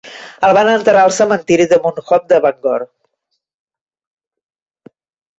El 0.45 0.51
van 0.57 0.69
enterrar 0.75 1.01
al 1.07 1.11
cementiri 1.17 1.67
de 1.73 1.77
Mount 1.83 1.99
Hope 2.01 2.33
de 2.33 2.39
Bangor. 2.45 2.85